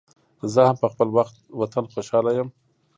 زه 0.53 0.61
هم 0.69 0.75
پخپل 0.83 1.07
وطن 1.61 1.85
خوشحال 1.93 2.25
یم 2.37 2.49